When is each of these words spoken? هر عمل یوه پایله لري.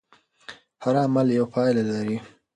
هر 0.83 0.95
عمل 1.05 1.27
یوه 1.37 1.47
پایله 1.53 1.83
لري. 1.91 2.17